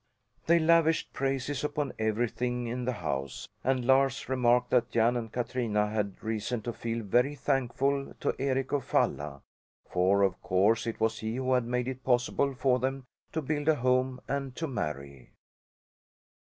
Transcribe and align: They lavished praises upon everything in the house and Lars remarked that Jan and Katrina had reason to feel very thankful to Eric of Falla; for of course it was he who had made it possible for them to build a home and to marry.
They 0.47 0.57
lavished 0.57 1.13
praises 1.13 1.63
upon 1.63 1.93
everything 1.99 2.65
in 2.65 2.85
the 2.85 2.91
house 2.93 3.47
and 3.63 3.85
Lars 3.85 4.27
remarked 4.27 4.71
that 4.71 4.89
Jan 4.89 5.15
and 5.15 5.31
Katrina 5.31 5.91
had 5.91 6.23
reason 6.23 6.63
to 6.63 6.73
feel 6.73 7.03
very 7.03 7.35
thankful 7.35 8.15
to 8.19 8.35
Eric 8.39 8.71
of 8.71 8.83
Falla; 8.83 9.43
for 9.87 10.23
of 10.23 10.41
course 10.41 10.87
it 10.87 10.99
was 10.99 11.19
he 11.19 11.35
who 11.35 11.53
had 11.53 11.65
made 11.65 11.87
it 11.87 12.03
possible 12.03 12.55
for 12.55 12.79
them 12.79 13.03
to 13.31 13.43
build 13.43 13.67
a 13.69 13.75
home 13.75 14.19
and 14.27 14.55
to 14.55 14.65
marry. 14.67 15.29